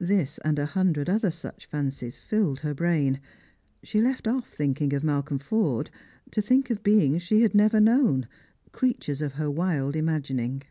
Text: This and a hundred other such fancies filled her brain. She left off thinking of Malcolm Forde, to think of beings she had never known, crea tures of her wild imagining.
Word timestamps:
This 0.00 0.38
and 0.38 0.58
a 0.58 0.64
hundred 0.64 1.10
other 1.10 1.30
such 1.30 1.66
fancies 1.66 2.18
filled 2.18 2.60
her 2.60 2.72
brain. 2.72 3.20
She 3.82 4.00
left 4.00 4.26
off 4.26 4.48
thinking 4.48 4.94
of 4.94 5.04
Malcolm 5.04 5.36
Forde, 5.36 5.90
to 6.30 6.40
think 6.40 6.70
of 6.70 6.82
beings 6.82 7.20
she 7.20 7.42
had 7.42 7.54
never 7.54 7.78
known, 7.78 8.26
crea 8.72 8.94
tures 8.94 9.20
of 9.20 9.34
her 9.34 9.50
wild 9.50 9.94
imagining. 9.94 10.62